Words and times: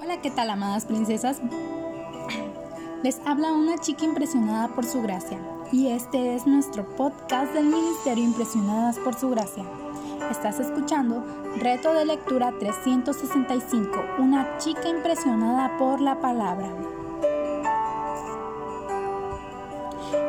Hola, 0.00 0.20
¿qué 0.22 0.30
tal, 0.30 0.48
amadas 0.48 0.84
princesas? 0.84 1.40
Les 3.02 3.18
habla 3.26 3.52
una 3.52 3.78
chica 3.78 4.04
impresionada 4.04 4.68
por 4.68 4.84
su 4.84 5.02
gracia 5.02 5.40
y 5.72 5.88
este 5.88 6.36
es 6.36 6.46
nuestro 6.46 6.88
podcast 6.94 7.52
del 7.52 7.66
Ministerio 7.66 8.22
Impresionadas 8.22 8.96
por 9.00 9.14
su 9.14 9.28
gracia. 9.30 9.64
Estás 10.30 10.60
escuchando 10.60 11.24
Reto 11.56 11.92
de 11.94 12.04
Lectura 12.04 12.54
365, 12.60 13.90
una 14.20 14.56
chica 14.58 14.88
impresionada 14.88 15.76
por 15.78 16.00
la 16.00 16.20
palabra. 16.20 16.68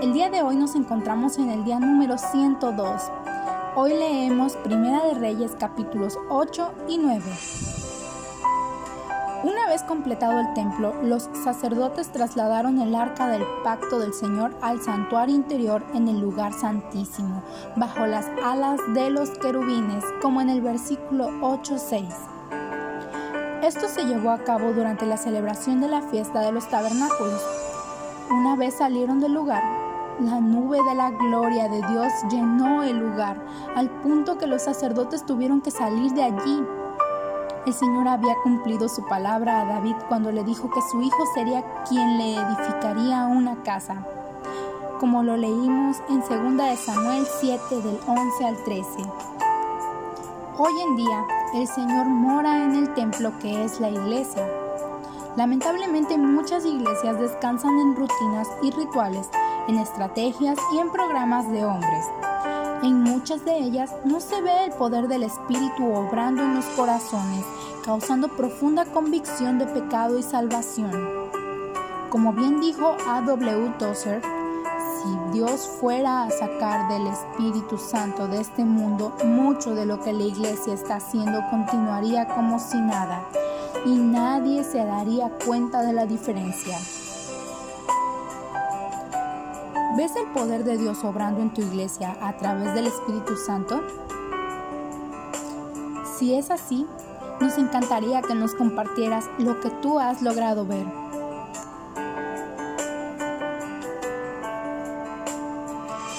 El 0.00 0.14
día 0.14 0.30
de 0.30 0.40
hoy 0.42 0.56
nos 0.56 0.74
encontramos 0.74 1.36
en 1.36 1.50
el 1.50 1.64
día 1.64 1.78
número 1.78 2.16
102. 2.16 3.02
Hoy 3.76 3.90
leemos 3.90 4.56
Primera 4.56 5.04
de 5.04 5.12
Reyes 5.12 5.54
capítulos 5.58 6.18
8 6.30 6.72
y 6.88 6.96
9. 6.96 7.22
Una 9.42 9.66
vez 9.68 9.82
completado 9.84 10.38
el 10.38 10.52
templo, 10.52 10.92
los 11.02 11.30
sacerdotes 11.32 12.12
trasladaron 12.12 12.78
el 12.78 12.94
arca 12.94 13.26
del 13.28 13.42
pacto 13.64 13.98
del 13.98 14.12
Señor 14.12 14.54
al 14.60 14.82
santuario 14.82 15.34
interior 15.34 15.82
en 15.94 16.08
el 16.08 16.20
lugar 16.20 16.52
santísimo, 16.52 17.42
bajo 17.74 18.06
las 18.06 18.26
alas 18.44 18.78
de 18.92 19.08
los 19.08 19.30
querubines, 19.30 20.04
como 20.20 20.42
en 20.42 20.50
el 20.50 20.60
versículo 20.60 21.30
8.6. 21.40 22.12
Esto 23.62 23.88
se 23.88 24.04
llevó 24.04 24.30
a 24.30 24.44
cabo 24.44 24.74
durante 24.74 25.06
la 25.06 25.16
celebración 25.16 25.80
de 25.80 25.88
la 25.88 26.02
fiesta 26.02 26.40
de 26.40 26.52
los 26.52 26.68
tabernáculos. 26.68 27.42
Una 28.30 28.56
vez 28.56 28.74
salieron 28.74 29.20
del 29.20 29.32
lugar, 29.32 29.62
la 30.20 30.38
nube 30.38 30.82
de 30.82 30.94
la 30.94 31.12
gloria 31.12 31.66
de 31.70 31.78
Dios 31.78 32.12
llenó 32.30 32.82
el 32.82 32.98
lugar, 32.98 33.42
al 33.74 33.88
punto 33.88 34.36
que 34.36 34.46
los 34.46 34.60
sacerdotes 34.60 35.24
tuvieron 35.24 35.62
que 35.62 35.70
salir 35.70 36.12
de 36.12 36.24
allí 36.24 36.62
el 37.66 37.74
Señor 37.74 38.08
había 38.08 38.34
cumplido 38.42 38.88
su 38.88 39.04
palabra 39.04 39.60
a 39.60 39.64
David 39.66 39.94
cuando 40.08 40.32
le 40.32 40.44
dijo 40.44 40.70
que 40.70 40.80
su 40.90 41.02
hijo 41.02 41.24
sería 41.34 41.62
quien 41.84 42.16
le 42.16 42.36
edificaría 42.36 43.26
una 43.26 43.62
casa, 43.62 44.06
como 44.98 45.22
lo 45.22 45.36
leímos 45.36 45.98
en 46.08 46.20
2 46.20 46.78
Samuel 46.78 47.26
7 47.40 47.82
del 47.82 47.98
11 48.06 48.44
al 48.46 48.56
13. 48.64 48.86
Hoy 50.56 50.72
en 50.88 50.96
día, 50.96 51.24
el 51.54 51.66
Señor 51.66 52.06
mora 52.06 52.64
en 52.64 52.76
el 52.76 52.94
templo 52.94 53.32
que 53.40 53.64
es 53.64 53.80
la 53.80 53.90
iglesia. 53.90 54.46
Lamentablemente 55.36 56.18
muchas 56.18 56.64
iglesias 56.64 57.18
descansan 57.18 57.78
en 57.78 57.96
rutinas 57.96 58.48
y 58.62 58.70
rituales, 58.70 59.28
en 59.68 59.78
estrategias 59.78 60.58
y 60.74 60.78
en 60.78 60.90
programas 60.90 61.50
de 61.50 61.64
hombres. 61.64 62.06
En 62.82 63.02
muchas 63.02 63.44
de 63.44 63.58
ellas 63.58 63.90
no 64.06 64.20
se 64.20 64.40
ve 64.40 64.64
el 64.64 64.72
poder 64.72 65.06
del 65.06 65.22
Espíritu 65.22 65.92
obrando 65.92 66.42
en 66.42 66.54
los 66.54 66.64
corazones, 66.64 67.44
causando 67.84 68.28
profunda 68.28 68.86
convicción 68.86 69.58
de 69.58 69.66
pecado 69.66 70.18
y 70.18 70.22
salvación. 70.22 70.90
Como 72.08 72.32
bien 72.32 72.58
dijo 72.62 72.96
A.W. 73.06 73.74
Tozer, 73.78 74.22
si 74.22 75.32
Dios 75.32 75.68
fuera 75.78 76.22
a 76.22 76.30
sacar 76.30 76.88
del 76.88 77.06
Espíritu 77.06 77.76
Santo 77.76 78.28
de 78.28 78.40
este 78.40 78.64
mundo, 78.64 79.14
mucho 79.26 79.74
de 79.74 79.84
lo 79.84 80.00
que 80.00 80.14
la 80.14 80.24
iglesia 80.24 80.72
está 80.72 80.96
haciendo 80.96 81.40
continuaría 81.50 82.28
como 82.28 82.58
si 82.58 82.78
nada, 82.78 83.22
y 83.84 83.90
nadie 83.90 84.64
se 84.64 84.78
daría 84.78 85.30
cuenta 85.44 85.82
de 85.82 85.92
la 85.92 86.06
diferencia. 86.06 86.78
¿Ves 89.96 90.14
el 90.14 90.28
poder 90.28 90.62
de 90.62 90.78
Dios 90.78 91.02
obrando 91.02 91.40
en 91.40 91.52
tu 91.52 91.62
iglesia 91.62 92.16
a 92.22 92.36
través 92.36 92.74
del 92.74 92.86
Espíritu 92.86 93.36
Santo? 93.36 93.80
Si 96.16 96.32
es 96.34 96.52
así, 96.52 96.86
nos 97.40 97.58
encantaría 97.58 98.22
que 98.22 98.36
nos 98.36 98.54
compartieras 98.54 99.28
lo 99.38 99.58
que 99.60 99.68
tú 99.82 99.98
has 99.98 100.22
logrado 100.22 100.64
ver. 100.64 100.86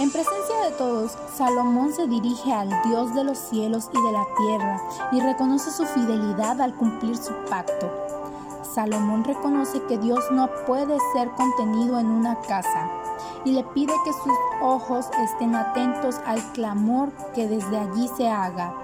En 0.00 0.10
presencia 0.10 0.56
de 0.64 0.72
todos, 0.76 1.16
Salomón 1.32 1.92
se 1.92 2.08
dirige 2.08 2.52
al 2.52 2.68
Dios 2.82 3.14
de 3.14 3.22
los 3.22 3.38
cielos 3.38 3.88
y 3.92 4.02
de 4.02 4.12
la 4.12 4.26
tierra 4.38 4.82
y 5.12 5.20
reconoce 5.20 5.70
su 5.70 5.86
fidelidad 5.86 6.60
al 6.60 6.74
cumplir 6.74 7.16
su 7.16 7.32
pacto. 7.48 7.88
Salomón 8.74 9.22
reconoce 9.22 9.80
que 9.84 9.98
Dios 9.98 10.24
no 10.32 10.50
puede 10.66 10.96
ser 11.12 11.30
contenido 11.30 12.00
en 12.00 12.06
una 12.06 12.40
casa 12.40 13.01
y 13.44 13.52
le 13.52 13.64
pide 13.64 13.92
que 14.04 14.12
sus 14.12 14.32
ojos 14.60 15.06
estén 15.24 15.54
atentos 15.54 16.16
al 16.26 16.40
clamor 16.52 17.10
que 17.34 17.48
desde 17.48 17.78
allí 17.78 18.08
se 18.16 18.28
haga, 18.28 18.74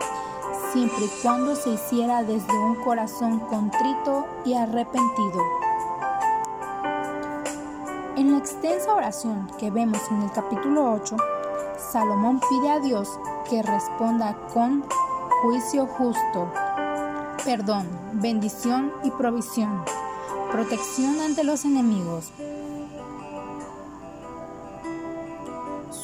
siempre 0.73 1.05
y 1.05 1.23
cuando 1.23 1.55
se 1.55 1.71
hiciera 1.71 2.23
desde 2.23 2.59
un 2.59 2.75
corazón 2.77 3.41
contrito 3.41 4.27
y 4.45 4.55
arrepentido. 4.55 5.41
En 8.17 8.33
la 8.33 8.39
extensa 8.39 8.95
oración 8.95 9.49
que 9.59 9.71
vemos 9.71 10.01
en 10.11 10.23
el 10.23 10.33
capítulo 10.33 10.93
8, 10.93 11.17
Salomón 11.93 12.41
pide 12.49 12.71
a 12.71 12.81
Dios 12.81 13.09
que 13.49 13.63
responda 13.63 14.37
con 14.53 14.85
juicio 15.43 15.87
justo, 15.87 16.51
perdón, 17.45 17.87
bendición 18.15 18.93
y 19.05 19.11
provisión, 19.13 19.85
protección 20.51 21.21
ante 21.21 21.45
los 21.45 21.65
enemigos, 21.65 22.33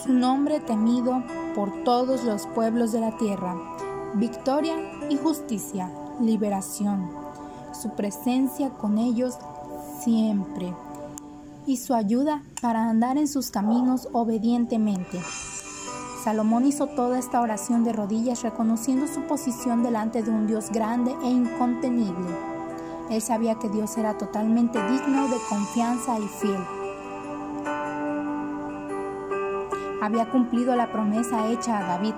su 0.04 0.12
nombre 0.12 0.60
temido 0.60 1.22
por 1.54 1.82
todos 1.82 2.24
los 2.24 2.46
pueblos 2.48 2.92
de 2.92 3.00
la 3.00 3.16
tierra, 3.16 3.56
victoria 4.14 4.74
y 5.08 5.16
justicia, 5.16 5.90
liberación, 6.20 7.10
su 7.72 7.90
presencia 7.90 8.68
con 8.68 8.98
ellos 8.98 9.38
siempre 10.02 10.74
y 11.66 11.78
su 11.78 11.94
ayuda 11.94 12.42
para 12.60 12.90
andar 12.90 13.16
en 13.16 13.28
sus 13.28 13.50
caminos 13.50 14.08
obedientemente. 14.12 15.22
Salomón 16.22 16.66
hizo 16.66 16.86
toda 16.86 17.18
esta 17.18 17.40
oración 17.40 17.82
de 17.82 17.94
rodillas 17.94 18.42
reconociendo 18.42 19.06
su 19.06 19.22
posición 19.22 19.82
delante 19.82 20.22
de 20.22 20.30
un 20.30 20.46
Dios 20.46 20.70
grande 20.70 21.14
e 21.22 21.30
incontenible. 21.30 22.28
Él 23.10 23.22
sabía 23.22 23.54
que 23.54 23.70
Dios 23.70 23.96
era 23.96 24.18
totalmente 24.18 24.78
digno 24.90 25.28
de 25.28 25.36
confianza 25.48 26.18
y 26.18 26.28
fiel 26.28 26.83
había 30.04 30.26
cumplido 30.30 30.76
la 30.76 30.92
promesa 30.92 31.48
hecha 31.48 31.78
a 31.78 31.86
David. 31.86 32.14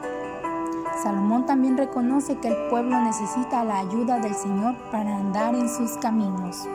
Salomón 1.03 1.47
también 1.47 1.77
reconoce 1.77 2.37
que 2.39 2.49
el 2.49 2.69
pueblo 2.69 3.01
necesita 3.01 3.65
la 3.65 3.79
ayuda 3.79 4.19
del 4.19 4.35
Señor 4.35 4.75
para 4.91 5.17
andar 5.17 5.55
en 5.55 5.69
sus 5.69 5.93
caminos. 5.99 6.67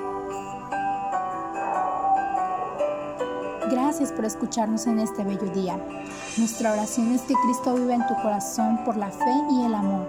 Gracias 3.69 4.11
por 4.13 4.25
escucharnos 4.25 4.87
en 4.87 4.99
este 4.99 5.23
bello 5.23 5.49
día. 5.51 5.77
Nuestra 6.37 6.71
oración 6.71 7.11
es 7.11 7.21
que 7.23 7.33
Cristo 7.33 7.75
viva 7.75 7.93
en 7.93 8.07
tu 8.07 8.15
corazón 8.21 8.79
por 8.85 8.95
la 8.95 9.09
fe 9.09 9.33
y 9.51 9.65
el 9.65 9.75
amor 9.75 10.07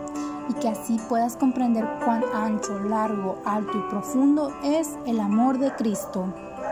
y 0.48 0.54
que 0.54 0.68
así 0.68 1.00
puedas 1.08 1.36
comprender 1.36 1.88
cuán 2.04 2.22
ancho, 2.32 2.78
largo, 2.78 3.40
alto 3.44 3.72
y 3.76 3.90
profundo 3.90 4.52
es 4.62 4.90
el 5.06 5.18
amor 5.20 5.58
de 5.58 5.72
Cristo. 5.72 6.32